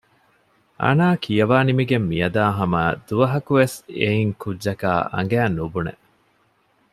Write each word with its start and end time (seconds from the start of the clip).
އާނާ 0.81 1.07
ކިޔަވާ 1.23 1.57
ނިމިގެން 1.67 2.05
މިއަދާ 2.11 2.43
ހަމައަށް 2.57 3.01
ދުވަހަކުވެސް 3.07 3.77
އެއިން 3.99 4.33
ކުއްޖަކާ 4.41 4.91
އަނގައިން 5.13 5.55
ނުބުނެ 5.57 5.93